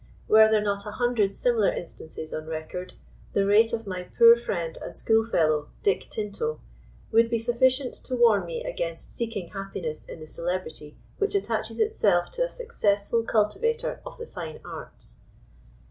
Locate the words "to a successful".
12.31-13.21